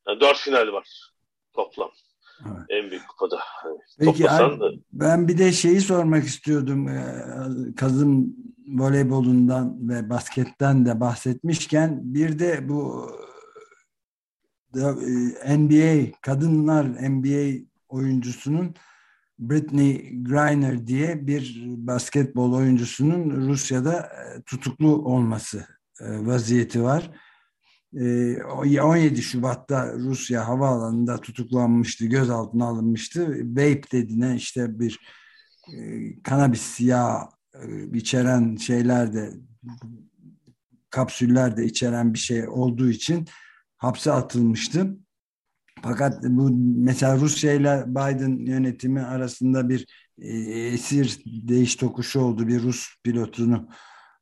yani 0.09 0.21
dört 0.21 0.37
final 0.37 0.73
var 0.73 1.13
toplam. 1.53 1.91
Evet. 2.47 2.67
En 2.69 2.91
büyük 2.91 3.09
kupada. 3.09 3.39
Peki 3.99 4.25
da... 4.25 4.59
ben 4.93 5.29
bir 5.29 5.39
de 5.39 5.53
şeyi 5.53 5.81
sormak 5.81 6.25
istiyordum. 6.25 6.89
Ee, 6.89 7.75
kadın 7.77 8.37
voleybolundan 8.69 9.89
ve 9.89 10.11
basketten 10.11 10.87
de 10.87 11.01
bahsetmişken 11.01 12.01
bir 12.03 12.39
de 12.39 12.69
bu 12.69 13.11
e, 14.75 15.59
NBA 15.59 16.19
kadınlar 16.23 16.85
NBA 16.87 17.67
oyuncusunun 17.89 18.75
Britney 19.39 20.23
Griner 20.23 20.87
diye 20.87 21.27
bir 21.27 21.63
basketbol 21.67 22.53
oyuncusunun 22.53 23.49
Rusya'da 23.49 23.93
e, 23.99 24.43
tutuklu 24.43 25.05
olması 25.05 25.59
e, 25.59 25.76
vaziyeti 26.01 26.83
var. 26.83 27.11
17 27.95 29.23
Şubat'ta 29.23 29.93
Rusya 29.93 30.49
havaalanında 30.49 31.17
tutuklanmıştı, 31.21 32.07
gözaltına 32.07 32.65
alınmıştı. 32.65 33.29
Vape 33.29 33.91
dediğine 33.93 34.37
işte 34.37 34.81
bir 34.81 35.01
kanabis 36.23 36.81
yağı 36.81 37.29
içeren 37.95 38.57
şeyler 38.57 39.13
de 39.13 39.31
kapsüller 40.91 41.57
de 41.57 41.65
içeren 41.65 42.15
bir 42.15 42.19
şey 42.19 42.49
olduğu 42.49 42.91
için 42.91 43.27
hapse 43.77 44.13
atılmıştı. 44.13 44.97
Fakat 45.83 46.25
bu 46.25 46.51
mesela 46.77 47.17
Rusya 47.17 47.53
ile 47.53 47.85
Biden 47.87 48.47
yönetimi 48.47 49.03
arasında 49.03 49.69
bir 49.69 49.87
e, 50.19 50.39
esir 50.51 51.23
değiş 51.27 51.77
tokuşu 51.77 52.21
oldu. 52.21 52.49
Bir 52.49 52.63
Rus 52.63 52.87
pilotunu 53.05 53.69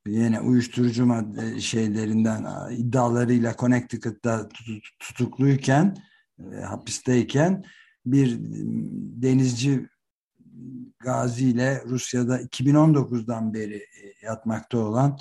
yine 0.06 0.40
uyuşturucu 0.40 1.06
madde 1.06 1.60
şeylerinden 1.60 2.46
iddialarıyla 2.70 3.54
Connecticut'ta 3.58 4.48
tutukluyken 4.98 5.96
e, 6.52 6.56
hapisteyken 6.56 7.64
bir 8.06 8.38
denizci 9.22 9.88
Gazi 10.98 11.48
ile 11.48 11.82
Rusya'da 11.86 12.40
2019'dan 12.40 13.54
beri 13.54 13.76
e, 13.76 14.26
yatmakta 14.26 14.78
olan 14.78 15.18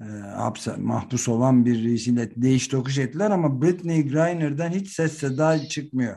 e, 0.00 0.04
hapse, 0.36 0.76
mahpus 0.76 1.28
olan 1.28 1.64
bir 1.64 1.84
birisiyle 1.84 2.30
değiş 2.36 2.68
tokuş 2.68 2.98
ettiler 2.98 3.30
ama 3.30 3.62
Britney 3.62 4.08
Griner'dan 4.08 4.70
hiç 4.70 4.90
ses 4.90 5.18
seda 5.18 5.58
çıkmıyor. 5.58 6.16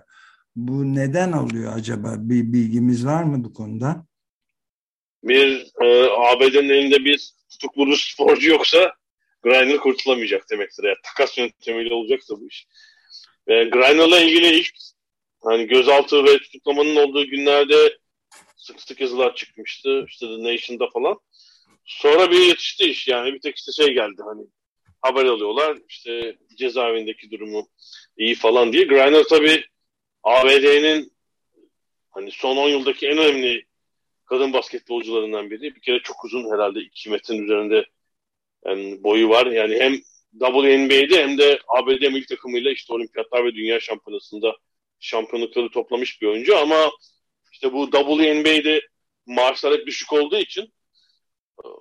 Bu 0.55 0.95
neden 0.95 1.31
oluyor 1.31 1.73
acaba? 1.73 2.15
Bir 2.17 2.53
bilgimiz 2.53 3.05
var 3.05 3.23
mı 3.23 3.43
bu 3.43 3.53
konuda? 3.53 4.05
Bir 5.23 5.67
e, 5.81 6.09
ABD'nin 6.09 6.69
elinde 6.69 7.05
bir 7.05 7.31
tutuklu 7.49 7.97
sporcu 7.97 8.49
yoksa 8.49 8.93
Griner 9.43 9.77
kurtulamayacak 9.77 10.49
demektir. 10.51 10.83
Yani 10.83 10.97
takas 11.03 11.37
yöntemiyle 11.37 11.93
olacaksa 11.93 12.39
bu 12.39 12.47
iş. 12.47 12.67
E, 13.47 13.63
Griner'la 13.63 14.19
ilgili 14.19 14.47
ilk 14.47 14.69
hani 15.43 15.67
gözaltı 15.67 16.25
ve 16.25 16.37
tutuklamanın 16.37 16.95
olduğu 16.95 17.25
günlerde 17.25 17.97
sık 18.55 18.81
sık 18.81 19.01
yazılar 19.01 19.35
çıkmıştı. 19.35 20.05
İşte 20.07 20.25
The 20.27 20.43
Nation'da 20.43 20.89
falan. 20.89 21.19
Sonra 21.85 22.31
bir 22.31 22.45
yetişti 22.45 22.83
iş 22.83 23.07
yani 23.07 23.33
bir 23.33 23.39
tek 23.39 23.57
işte 23.57 23.71
şey 23.71 23.93
geldi 23.93 24.21
hani 24.25 24.47
haber 25.01 25.25
alıyorlar 25.25 25.77
işte 25.87 26.37
cezaevindeki 26.57 27.31
durumu 27.31 27.67
iyi 28.17 28.35
falan 28.35 28.73
diye. 28.73 28.83
Griner 28.83 29.23
tabii 29.23 29.65
ABD'nin 30.23 31.13
hani 32.09 32.31
son 32.31 32.57
10 32.57 32.69
yıldaki 32.69 33.07
en 33.07 33.17
önemli 33.17 33.65
kadın 34.27 34.53
basketbolcularından 34.53 35.49
biri. 35.49 35.75
Bir 35.75 35.81
kere 35.81 35.99
çok 35.99 36.25
uzun 36.25 36.51
herhalde 36.53 36.79
2 36.79 37.09
metrin 37.09 37.43
üzerinde 37.43 37.85
yani 38.65 39.03
boyu 39.03 39.29
var. 39.29 39.45
Yani 39.45 39.79
hem 39.79 39.93
WNBA'de 40.39 41.23
hem 41.23 41.37
de 41.37 41.59
ABD 41.67 42.11
milli 42.11 42.25
takımıyla 42.25 42.71
işte 42.71 42.93
olimpiyatlar 42.93 43.45
ve 43.45 43.53
dünya 43.53 43.79
şampiyonasında 43.79 44.57
şampiyonlukları 44.99 45.69
toplamış 45.69 46.21
bir 46.21 46.27
oyuncu 46.27 46.57
ama 46.57 46.91
işte 47.51 47.73
bu 47.73 47.91
WNBA'de 47.91 48.81
maaşlar 49.25 49.73
hep 49.73 49.87
düşük 49.87 50.13
olduğu 50.13 50.37
için 50.37 50.73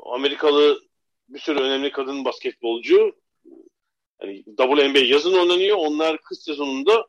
Amerikalı 0.05 0.83
bir 1.29 1.39
sürü 1.39 1.61
önemli 1.61 1.93
kadın 1.93 2.25
basketbolcu 2.25 3.17
yani 4.23 4.45
WNBA 4.45 4.99
yazın 4.99 5.35
oynanıyor. 5.35 5.77
Onlar 5.77 6.23
kış 6.23 6.39
sezonunda 6.39 7.07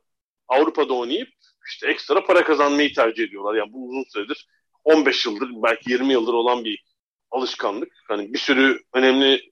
Avrupa'da 0.47 0.93
oynayıp 0.93 1.29
işte 1.67 1.87
ekstra 1.87 2.25
para 2.25 2.43
kazanmayı 2.43 2.93
tercih 2.93 3.23
ediyorlar. 3.23 3.55
Yani 3.55 3.73
bu 3.73 3.87
uzun 3.87 4.03
süredir 4.13 4.47
15 4.87 5.25
yıldır 5.25 5.49
belki 5.63 5.91
20 5.91 6.13
yıldır 6.13 6.33
olan 6.33 6.65
bir 6.65 6.83
alışkanlık. 7.31 7.93
Hani 8.07 8.33
bir 8.33 8.39
sürü 8.39 8.79
önemli 8.93 9.51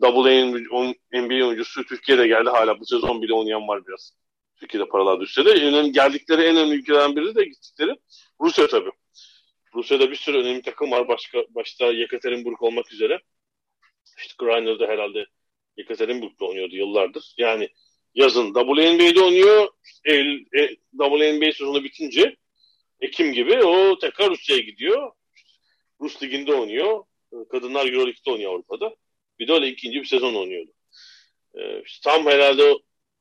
WNBA 0.00 1.46
oyuncusu 1.46 1.84
Türkiye'de 1.84 2.26
geldi. 2.26 2.50
Hala 2.50 2.80
bu 2.80 2.86
sezon 2.86 3.22
bile 3.22 3.34
oynayan 3.34 3.68
var 3.68 3.86
biraz. 3.86 4.12
Türkiye'de 4.56 4.88
paralar 4.88 5.20
düşse 5.20 5.44
de. 5.44 5.50
Önemli, 5.50 5.92
geldikleri 5.92 6.42
en 6.42 6.56
önemli 6.56 6.74
ülkelerden 6.74 7.16
biri 7.16 7.34
de 7.34 7.44
gittikleri 7.44 7.96
Rusya 8.40 8.66
tabii. 8.66 8.90
Rusya'da 9.74 10.10
bir 10.10 10.16
sürü 10.16 10.38
önemli 10.38 10.62
takım 10.62 10.90
var. 10.90 11.08
Başka, 11.08 11.38
başta 11.50 11.84
Yekaterinburg 11.92 12.62
olmak 12.62 12.92
üzere. 12.92 13.20
İşte 14.18 14.34
Griner'da 14.38 14.86
herhalde 14.86 15.26
Yekaterinburg'da 15.76 16.44
oynuyordu 16.44 16.76
yıllardır. 16.76 17.34
Yani 17.38 17.68
yazın 18.14 18.46
WNBA'de 18.46 19.20
oynuyor. 19.20 19.68
Eylül, 20.04 20.46
e, 20.58 20.76
WNBA 20.98 21.52
sezonu 21.52 21.84
bitince 21.84 22.36
Ekim 23.04 23.32
gibi 23.32 23.64
o 23.64 23.98
tekrar 23.98 24.30
Rusya'ya 24.30 24.62
gidiyor. 24.62 25.12
Rus 26.00 26.22
Ligi'nde 26.22 26.54
oynuyor. 26.54 27.04
Kadınlar 27.50 27.86
Euroleague'de 27.86 28.30
oynuyor 28.30 28.52
Avrupa'da. 28.52 28.96
Bir 29.38 29.48
de 29.48 29.52
öyle 29.52 29.68
ikinci 29.68 30.00
bir 30.00 30.04
sezon 30.04 30.34
oynuyordu. 30.34 30.70
Ee, 31.58 31.82
tam 32.04 32.26
herhalde 32.26 32.72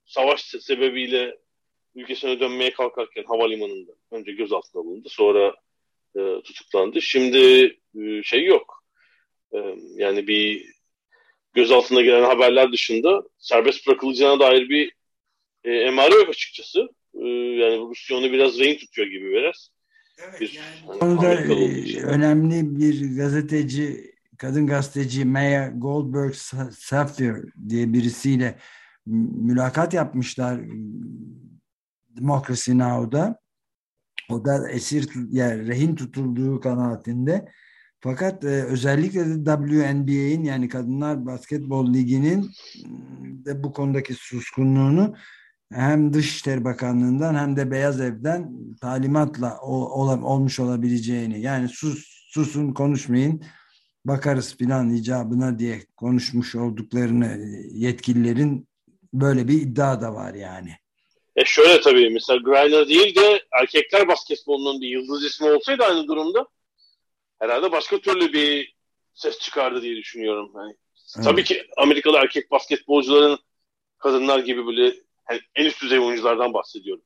savaş 0.06 0.42
sebebiyle 0.42 1.38
ülkesine 1.96 2.40
dönmeye 2.40 2.74
kalkarken 2.74 3.24
havalimanında 3.24 3.92
önce 4.12 4.32
gözaltına 4.32 4.82
alındı. 4.82 5.10
Sonra 5.10 5.56
e, 6.16 6.42
tutuklandı. 6.44 7.02
Şimdi 7.02 7.38
e, 8.00 8.24
şey 8.24 8.46
yok. 8.46 8.84
E, 9.54 9.58
yani 9.96 10.28
bir 10.28 10.66
gözaltına 11.54 12.02
gelen 12.02 12.24
haberler 12.24 12.72
dışında 12.72 13.24
serbest 13.38 13.88
bırakılacağına 13.88 14.40
dair 14.40 14.70
bir 14.70 14.92
e, 15.64 15.72
emare 15.72 16.16
yok 16.16 16.30
açıkçası. 16.30 16.90
E, 17.14 17.28
yani 17.28 17.78
Rusya 17.78 18.18
onu 18.18 18.32
biraz 18.32 18.60
rehin 18.60 18.78
tutuyor 18.78 19.08
gibi 19.08 19.32
biraz. 19.32 19.73
Evet, 20.18 20.42
bir, 20.42 20.54
yani 20.54 20.68
hani, 20.88 21.00
konuda 21.00 21.34
e, 21.34 22.04
önemli 22.04 22.80
bir 22.80 23.16
gazeteci, 23.16 24.14
kadın 24.38 24.68
gazeteci 24.68 25.26
Maya 25.26 25.68
Goldberg 25.68 26.34
Safir 26.72 27.36
diye 27.70 27.94
birisiyle 27.94 28.58
mülakat 29.06 29.94
yapmışlar 29.94 30.62
Democracy 32.18 32.72
Now'da. 32.72 33.44
O 34.30 34.46
da 34.46 34.70
esir 34.70 35.10
yani 35.32 35.68
rehin 35.68 35.96
tutulduğu 35.96 36.60
kanaatinde. 36.60 37.52
Fakat 38.00 38.44
e, 38.44 38.48
özellikle 38.48 39.26
de 39.26 39.46
WNBA'in 39.46 40.44
yani 40.44 40.70
Kadınlar 40.70 41.26
Basketbol 41.26 41.94
Ligi'nin 41.94 42.52
de 43.46 43.64
bu 43.64 43.74
konudaki 43.74 44.14
suskunluğunu 44.14 45.16
hem 45.76 46.14
Dışişleri 46.14 46.64
Bakanlığı'ndan 46.64 47.36
hem 47.36 47.58
de 47.58 47.72
Beyaz 47.72 48.02
Ev'den 48.02 48.52
talimatla 48.82 49.60
ol, 49.62 50.22
olmuş 50.24 50.60
olabileceğini 50.60 51.42
yani 51.42 51.70
sus, 51.70 52.06
susun 52.30 52.74
konuşmayın 52.74 53.44
bakarız 54.06 54.58
filan 54.58 54.90
icabına 54.90 55.60
diye 55.60 55.82
konuşmuş 55.98 56.56
olduklarını 56.56 57.38
yetkililerin 57.72 58.68
böyle 59.14 59.48
bir 59.48 59.62
iddia 59.62 60.02
da 60.02 60.14
var 60.14 60.34
yani. 60.34 60.72
E 61.36 61.46
şöyle 61.46 61.82
tabii 61.82 62.10
mesela 62.10 62.40
Griner 62.40 62.88
değil 62.88 63.16
de 63.16 63.44
erkekler 63.62 64.08
basketbolunun 64.08 64.82
bir 64.82 64.88
yıldız 64.88 65.24
ismi 65.24 65.52
olsaydı 65.52 65.84
aynı 65.84 66.08
durumda 66.08 66.48
herhalde 67.40 67.72
başka 67.72 67.98
türlü 67.98 68.34
bir 68.34 68.76
ses 69.14 69.40
çıkardı 69.40 69.82
diye 69.82 69.96
düşünüyorum. 69.96 70.52
Yani, 70.56 70.76
evet. 71.16 71.26
Tabii 71.26 71.44
ki 71.44 71.64
Amerikalı 71.78 72.18
erkek 72.18 72.52
basketbolcuların 72.52 73.40
kadınlar 73.98 74.40
gibi 74.40 74.66
böyle 74.68 74.94
en 75.56 75.66
üst 75.66 75.82
düzey 75.82 76.00
oyunculardan 76.00 76.54
bahsediyorum. 76.54 77.04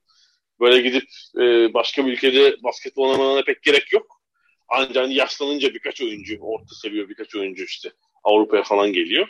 Böyle 0.60 0.82
gidip 0.82 1.04
e, 1.36 1.74
başka 1.74 2.06
bir 2.06 2.12
ülkede 2.12 2.56
basketbol 2.64 3.10
oynamana 3.10 3.42
pek 3.42 3.64
gerek 3.64 3.94
yok. 3.94 4.22
Ancak 4.70 4.96
hani 4.96 5.16
yaşlanınca 5.16 5.74
birkaç 5.74 6.02
oyuncu, 6.02 6.38
orta 6.42 6.76
seviye 6.76 7.10
birkaç 7.10 7.36
oyuncu 7.36 7.64
işte 7.64 7.92
Avrupa'ya 8.24 8.64
falan 8.64 8.94
geliyor. 8.94 9.28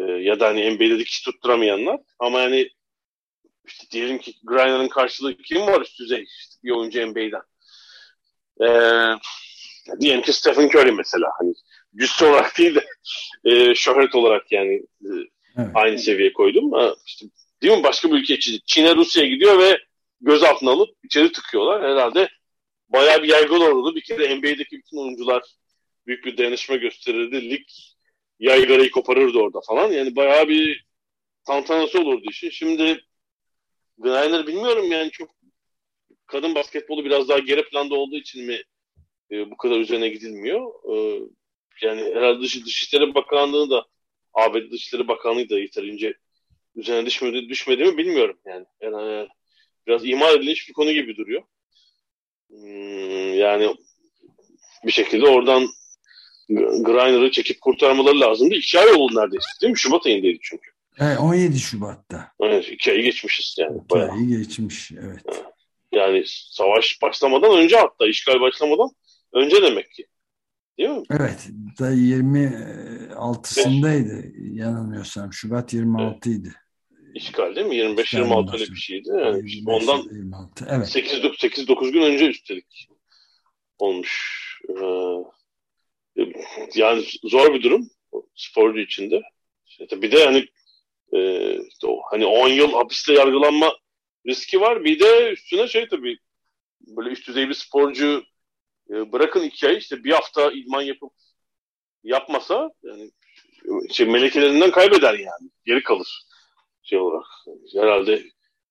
E, 0.00 0.04
ya 0.04 0.40
da 0.40 0.48
hani 0.48 0.70
NBA'de 0.70 0.98
dikiş 0.98 1.20
tutturamayanlar. 1.20 2.00
Ama 2.18 2.40
yani 2.40 2.70
işte 3.66 3.86
diyelim 3.90 4.18
ki 4.18 4.34
Griner'ın 4.44 4.88
karşılığı 4.88 5.36
kim 5.36 5.60
var 5.60 5.80
üst 5.80 6.00
düzey 6.00 6.22
işte 6.22 6.54
bir 6.64 6.70
oyuncu 6.70 7.06
NBA'den. 7.06 7.42
E, 8.60 8.68
diyelim 10.00 10.22
ki 10.22 10.32
Stephen 10.32 10.68
Curry 10.68 10.92
mesela. 10.92 11.28
Hani 11.38 11.54
cüsse 11.96 12.26
olarak 12.26 12.58
değil 12.58 12.74
de 12.74 12.84
e, 13.44 13.74
şöhret 13.74 14.14
olarak 14.14 14.52
yani 14.52 14.74
e, 14.74 15.10
evet. 15.56 15.70
aynı 15.74 15.98
seviyeye 15.98 16.32
koydum. 16.32 16.72
Ha, 16.72 16.94
işte, 17.06 17.26
değil 17.64 17.78
mi? 17.78 17.84
Başka 17.84 18.08
bir 18.08 18.14
ülke 18.14 18.34
için 18.34 18.60
Çin'e 18.66 18.94
Rusya'ya 18.96 19.28
gidiyor 19.28 19.58
ve 19.58 19.78
gözaltına 20.20 20.70
alıp 20.70 20.88
içeri 21.04 21.32
tıkıyorlar. 21.32 21.82
Herhalde 21.82 22.28
bayağı 22.88 23.22
bir 23.22 23.28
yaygın 23.28 23.60
oldu. 23.60 23.94
Bir 23.94 24.02
kere 24.02 24.36
NBA'deki 24.36 24.78
bütün 24.78 24.96
oyuncular 24.96 25.42
büyük 26.06 26.24
bir 26.24 26.36
dayanışma 26.36 26.76
gösterirdi. 26.76 27.50
Lig 27.50 27.66
yaygarayı 28.40 28.90
koparırdı 28.90 29.38
orada 29.38 29.60
falan. 29.66 29.92
Yani 29.92 30.16
bayağı 30.16 30.48
bir 30.48 30.86
tantanası 31.46 32.00
olurdu 32.00 32.24
işin. 32.30 32.50
Şimdi 32.50 33.04
Griner 33.98 34.46
bilmiyorum 34.46 34.92
yani 34.92 35.10
çok 35.10 35.30
kadın 36.26 36.54
basketbolu 36.54 37.04
biraz 37.04 37.28
daha 37.28 37.38
geri 37.38 37.68
planda 37.68 37.94
olduğu 37.94 38.16
için 38.16 38.46
mi 38.46 38.62
e, 39.30 39.50
bu 39.50 39.56
kadar 39.56 39.80
üzerine 39.80 40.08
gidilmiyor. 40.08 40.72
E, 40.94 41.22
yani 41.82 42.00
herhalde 42.14 42.40
Dış, 42.40 42.66
Dışişleri 42.66 43.14
Bakanlığı 43.14 43.70
da 43.70 43.86
ABD 44.34 44.70
Dışişleri 44.70 45.08
Bakanlığı 45.08 45.48
da 45.48 45.58
yeterince 45.58 46.14
üzerine 46.76 47.06
düşmedi, 47.06 47.48
düşmedi 47.48 47.84
mi 47.84 47.98
bilmiyorum 47.98 48.38
yani. 48.46 48.66
yani 48.80 49.12
e, 49.12 49.28
biraz 49.86 50.06
imar 50.06 50.38
edilmiş 50.38 50.68
bir 50.68 50.72
konu 50.72 50.92
gibi 50.92 51.16
duruyor. 51.16 51.42
Hmm, 52.48 53.34
yani 53.34 53.76
bir 54.86 54.92
şekilde 54.92 55.26
oradan 55.26 55.68
Griner'ı 56.82 57.30
çekip 57.30 57.60
kurtarmaları 57.60 58.20
lazımdı. 58.20 58.54
İki 58.54 58.80
ay 58.80 58.92
oldu 58.92 59.14
neredeyse 59.14 59.46
değil 59.62 59.70
mi? 59.70 59.78
Şubat 59.78 60.06
ayındaydı 60.06 60.38
çünkü. 60.42 60.70
Evet, 60.98 61.18
17 61.20 61.58
Şubat'ta. 61.58 62.32
Evet, 62.40 62.68
iki 62.68 62.92
ayı 62.92 63.02
geçmişiz 63.02 63.56
yani. 63.58 63.76
İki 63.76 63.90
bayağı. 63.90 64.10
ayı 64.10 64.28
geçmiş, 64.28 64.92
evet. 64.92 65.44
Yani 65.92 66.22
savaş 66.26 67.02
başlamadan 67.02 67.56
önce 67.56 67.76
hatta 67.76 68.06
işgal 68.06 68.40
başlamadan 68.40 68.90
önce 69.32 69.62
demek 69.62 69.92
ki. 69.92 70.06
Değil 70.78 70.90
mi? 70.90 71.02
Evet. 71.10 71.48
Da 71.78 71.92
26'sındaydı 71.92 74.32
yanılmıyorsam. 74.54 75.32
Şubat 75.32 75.72
26 75.72 76.30
idi. 76.30 76.48
Evet. 76.48 76.56
İşgal 77.14 77.56
değil 77.56 77.66
mi? 77.66 77.76
25-26 77.76 78.52
öyle 78.52 78.64
bir 78.64 78.76
şeydi. 78.76 79.08
Yani 79.08 79.50
25, 79.50 79.64
ondan 79.66 79.96
26. 79.98 80.66
Evet. 80.70 80.96
8-9 80.96 81.90
gün 81.90 82.02
önce 82.02 82.26
üstelik 82.26 82.88
olmuş. 83.78 84.44
Ee, 84.68 86.24
yani 86.74 87.04
zor 87.24 87.54
bir 87.54 87.62
durum 87.62 87.90
sporcu 88.34 88.80
içinde. 88.80 89.22
İşte 89.66 90.02
bir 90.02 90.12
de 90.12 90.24
hani 90.24 90.46
e, 91.14 91.58
hani 92.10 92.26
10 92.26 92.48
yıl 92.48 92.72
hapiste 92.72 93.12
yargılanma 93.12 93.72
riski 94.26 94.60
var. 94.60 94.84
Bir 94.84 95.00
de 95.00 95.32
üstüne 95.32 95.68
şey 95.68 95.88
tabii 95.88 96.18
böyle 96.80 97.10
üst 97.10 97.28
düzey 97.28 97.48
bir 97.48 97.54
sporcu 97.54 98.24
e, 98.90 99.12
bırakın 99.12 99.42
iki 99.42 99.68
ay 99.68 99.76
işte 99.76 100.04
bir 100.04 100.12
hafta 100.12 100.52
idman 100.52 100.82
yapıp 100.82 101.12
yapmasa 102.04 102.70
yani 102.82 103.10
şey 103.90 104.06
melekelerinden 104.06 104.70
kaybeder 104.70 105.14
yani. 105.14 105.50
Geri 105.64 105.82
kalır 105.82 106.24
şey 106.84 106.98
olarak. 106.98 107.26
Herhalde 107.74 108.22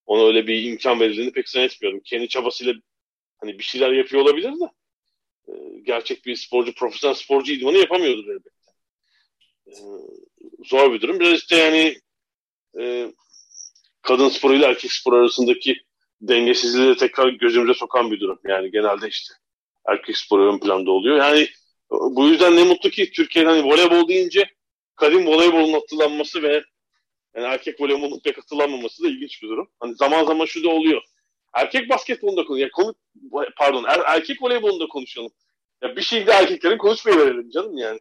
ona 0.06 0.23
öyle 0.23 0.47
bir 0.47 0.63
imkan 0.63 0.99
verildiğini 0.99 1.32
pek 1.32 1.49
zannetmiyorum. 1.49 1.99
Kendi 2.06 2.28
çabasıyla 2.28 2.73
hani 3.38 3.60
bir 3.60 3.63
şeyler 3.63 3.91
yapıyor 3.91 4.23
olabilir 4.23 4.52
de 4.52 4.65
e, 5.47 5.54
gerçek 5.84 6.26
bir 6.26 6.36
sporcu, 6.36 6.73
profesyonel 6.73 7.15
sporcu 7.15 7.54
idmanı 7.54 7.78
yapamıyordur 7.78 8.28
elbette. 8.28 8.49
E, 9.67 9.73
zor 10.65 10.93
bir 10.93 11.02
durum. 11.02 11.19
Biraz 11.19 11.34
işte 11.34 11.56
yani 11.56 11.97
e, 12.80 13.13
kadın 14.02 14.30
sporuyla 14.30 14.69
erkek 14.69 14.91
spor 14.91 15.13
arasındaki 15.13 15.76
dengesizliği 16.21 16.88
de 16.88 16.97
tekrar 16.97 17.30
gözümüze 17.30 17.73
sokan 17.73 18.12
bir 18.12 18.19
durum. 18.19 18.39
Yani 18.47 18.71
genelde 18.71 19.08
işte 19.08 19.34
erkek 19.88 20.17
sporu 20.17 20.54
ön 20.54 20.60
planda 20.60 20.91
oluyor. 20.91 21.17
Yani 21.17 21.47
bu 21.91 22.28
yüzden 22.28 22.56
ne 22.56 22.63
mutlu 22.63 22.89
ki 22.89 23.12
Türkiye'de 23.12 23.49
hani 23.49 23.63
voleybol 23.63 24.08
deyince 24.08 24.49
kadın 24.95 25.26
voleybolun 25.26 25.73
hatırlanması 25.73 26.43
ve 26.43 26.63
yani 27.36 27.46
erkek 27.46 27.82
voleybolun 27.82 28.19
pek 28.19 28.38
hatırlanmaması 28.38 29.04
da 29.04 29.08
ilginç 29.08 29.43
bir 29.43 29.48
durum. 29.48 29.69
Hani 29.80 29.96
zaman 29.96 30.26
zaman 30.26 30.46
şu 30.46 30.63
da 30.63 30.69
oluyor. 30.69 31.02
Erkek 31.54 31.89
basketbolunda 31.89 32.46
konu, 32.46 32.60
ya 32.60 32.72
konu 32.72 32.96
pardon 33.58 33.84
er, 33.84 34.02
erkek 34.06 34.41
voleybolunda 34.41 34.88
konuşalım. 34.88 35.32
Ya 35.82 35.96
bir 35.96 36.02
şeyde 36.02 36.32
erkeklerin 36.32 36.78
konuşmayı 36.78 37.17
verelim 37.17 37.50
canım 37.50 37.78
yani. 37.78 38.00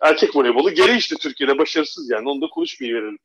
Erkek 0.00 0.36
voleybolu 0.36 0.70
geri 0.70 0.96
işte 0.96 1.16
Türkiye'de 1.16 1.58
başarısız 1.58 2.10
yani 2.10 2.28
onu 2.28 2.40
da 2.40 2.46
konuşmayı 2.46 2.94
verelim. 2.94 3.18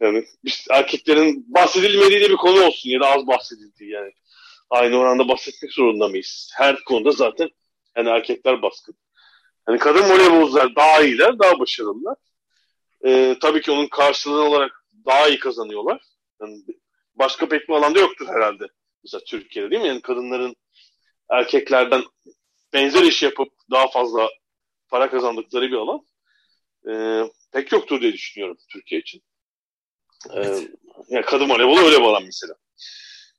Yani 0.00 0.24
biz 0.44 0.66
erkeklerin 0.70 1.54
bahsedilmediği 1.54 2.20
de 2.20 2.30
bir 2.30 2.36
konu 2.36 2.64
olsun 2.64 2.90
ya 2.90 3.00
da 3.00 3.06
az 3.06 3.26
bahsedildiği 3.26 3.90
yani. 3.90 4.12
Aynı 4.70 4.96
oranda 4.96 5.28
bahsetmek 5.28 5.72
zorunda 5.72 6.08
mıyız? 6.08 6.50
Her 6.56 6.84
konuda 6.84 7.10
zaten 7.10 7.48
yani 7.96 8.08
erkekler 8.08 8.62
baskın. 8.62 8.94
Yani 9.68 9.78
kadın 9.78 10.10
voleybolcular 10.10 10.76
daha 10.76 11.02
iyiler, 11.02 11.38
daha 11.38 11.60
başarılılar. 11.60 12.16
Ee, 13.06 13.36
tabii 13.40 13.60
ki 13.62 13.70
onun 13.70 13.86
karşılığı 13.86 14.42
olarak 14.42 14.84
daha 15.06 15.28
iyi 15.28 15.38
kazanıyorlar. 15.38 16.02
Yani 16.40 16.64
başka 17.14 17.48
pek 17.48 17.68
bir 17.68 17.74
alanda 17.74 18.00
yoktur 18.00 18.28
herhalde. 18.28 18.66
Mesela 19.04 19.20
Türkiye'de 19.26 19.70
değil 19.70 19.82
mi? 19.82 19.88
Yani 19.88 20.02
kadınların 20.02 20.56
erkeklerden 21.30 22.02
benzer 22.72 23.02
iş 23.02 23.22
yapıp 23.22 23.52
daha 23.70 23.88
fazla 23.88 24.28
para 24.88 25.10
kazandıkları 25.10 25.70
bir 25.70 25.76
alan 25.76 26.06
e, 26.88 26.92
pek 27.52 27.72
yoktur 27.72 28.00
diye 28.00 28.12
düşünüyorum 28.12 28.56
Türkiye 28.72 29.00
için. 29.00 29.22
E, 30.34 30.40
yani 31.08 31.24
kadın 31.26 31.50
voleybolu 31.50 31.80
öyle 31.80 31.96
bir 31.96 32.04
alan 32.04 32.24
mesela 32.24 32.54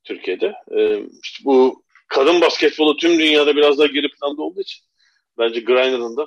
Türkiye'de. 0.03 0.53
E, 0.71 1.07
işte 1.23 1.45
bu 1.45 1.83
kadın 2.07 2.41
basketbolu 2.41 2.97
tüm 2.97 3.19
dünyada 3.19 3.55
biraz 3.55 3.77
daha 3.77 3.87
geri 3.87 4.09
planda 4.09 4.41
olduğu 4.41 4.61
için 4.61 4.85
bence 5.37 5.59
Griner'ın 5.59 6.17
da 6.17 6.25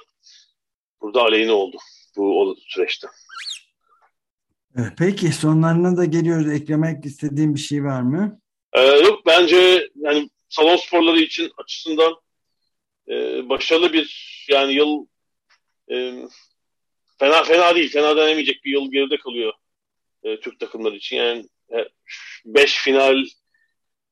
burada 1.01 1.23
aleyhine 1.23 1.53
oldu 1.53 1.77
bu 2.17 2.57
süreçte. 2.69 3.09
Peki 4.99 5.33
sonlarına 5.33 5.97
da 5.97 6.05
geliyoruz. 6.05 6.53
Eklemek 6.53 7.05
istediğim 7.05 7.55
bir 7.55 7.61
şey 7.61 7.85
var 7.85 8.03
mı? 8.03 8.41
Ee, 8.73 8.81
yok 8.81 9.27
bence 9.27 9.91
yani 9.97 10.31
salon 10.49 10.77
sporları 10.77 11.19
için 11.19 11.53
açısından 11.57 12.15
e, 13.09 13.49
başarılı 13.49 13.93
bir 13.93 14.47
yani 14.51 14.73
yıl 14.73 15.07
e, 15.91 16.15
fena 17.19 17.43
fena 17.43 17.75
değil. 17.75 17.93
Fena 17.93 18.17
denemeyecek 18.17 18.65
bir 18.65 18.73
yıl 18.73 18.91
geride 18.91 19.17
kalıyor 19.17 19.53
e, 20.23 20.41
Türk 20.41 20.61
takımları 20.61 20.97
için. 20.97 21.17
Yani 21.17 21.49
5 22.45 22.65
e, 22.65 22.83
final 22.83 23.25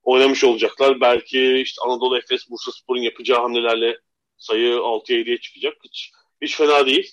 oynamış 0.03 0.44
olacaklar. 0.44 1.01
Belki 1.01 1.57
işte 1.57 1.83
Anadolu 1.87 2.18
Efes, 2.18 2.51
Bursa 2.51 2.72
Spor'un 2.72 3.03
yapacağı 3.03 3.40
hamlelerle 3.40 3.98
sayı 4.37 4.75
6'ya 4.75 5.18
7'ye 5.18 5.38
çıkacak. 5.38 5.75
Hiç, 5.85 6.11
hiç 6.42 6.57
fena 6.57 6.87
değil. 6.87 7.11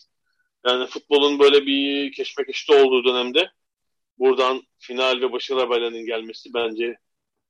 Yani 0.66 0.88
futbolun 0.88 1.40
böyle 1.40 1.66
bir 1.66 2.12
keşmekeşte 2.12 2.84
olduğu 2.84 3.04
dönemde 3.04 3.52
buradan 4.20 4.62
final 4.78 5.22
ve 5.22 5.32
başarılı 5.32 5.62
haberlerinin 5.62 6.06
gelmesi 6.06 6.50
bence 6.54 6.98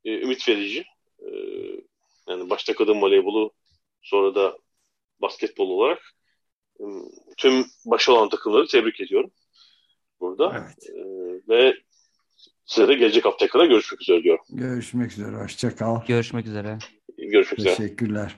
e, 0.06 0.22
ümit 0.22 0.50
verici. 0.50 0.86
E, 1.19 1.30
yani 2.30 2.50
başta 2.50 2.76
kadın 2.76 3.02
voleybolu 3.02 3.52
sonra 4.02 4.36
da 4.36 4.58
basketbol 5.22 5.69
olarak 5.69 6.02
e, 6.80 6.84
tüm 7.38 7.65
başarılı 7.86 8.19
olan 8.19 8.30
takımları 8.30 8.67
tebrik 8.67 9.02
ediyorum 9.02 9.32
burada. 10.19 10.65
Evet. 10.65 10.89
E, 10.89 11.02
ve 11.50 11.76
size 12.65 12.88
de 12.88 12.93
gelecek 12.93 13.26
hafta 13.26 13.48
kadar 13.48 13.65
görüşmek 13.65 14.02
üzere 14.02 14.24
diyorum. 14.24 14.45
Görüşmek 14.50 15.12
üzere. 15.12 15.36
Hoşça 15.36 15.76
kal. 15.76 16.06
Görüşmek 16.08 16.45
üzere. 16.45 16.78
Görüşmek 17.17 17.60
üzere. 17.60 17.76
Teşekkürler. 17.76 18.36